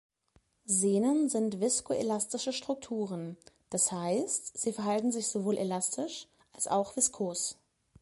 [0.65, 3.37] Sehnen sind viskoelastische Strukturen,
[3.69, 7.59] das heißt, sie verhalten sich sowohl elastisch als auch viskos.